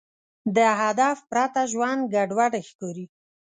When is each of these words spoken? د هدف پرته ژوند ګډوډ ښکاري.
د 0.55 0.57
هدف 0.81 1.17
پرته 1.29 1.61
ژوند 1.71 2.01
ګډوډ 2.13 2.53
ښکاري. 2.69 3.05